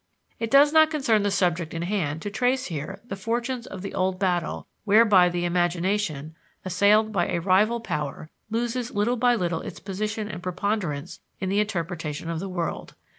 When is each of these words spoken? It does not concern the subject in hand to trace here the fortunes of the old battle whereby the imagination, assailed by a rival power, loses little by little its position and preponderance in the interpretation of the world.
It 0.39 0.49
does 0.49 0.73
not 0.73 0.89
concern 0.89 1.21
the 1.21 1.29
subject 1.29 1.75
in 1.75 1.83
hand 1.83 2.23
to 2.23 2.31
trace 2.31 2.65
here 2.65 2.99
the 3.05 3.15
fortunes 3.15 3.67
of 3.67 3.83
the 3.83 3.93
old 3.93 4.17
battle 4.17 4.65
whereby 4.83 5.29
the 5.29 5.45
imagination, 5.45 6.35
assailed 6.65 7.11
by 7.11 7.27
a 7.27 7.39
rival 7.39 7.79
power, 7.79 8.31
loses 8.49 8.89
little 8.89 9.15
by 9.15 9.35
little 9.35 9.61
its 9.61 9.79
position 9.79 10.27
and 10.27 10.41
preponderance 10.41 11.19
in 11.39 11.49
the 11.49 11.59
interpretation 11.59 12.31
of 12.31 12.39
the 12.39 12.49
world. 12.49 12.95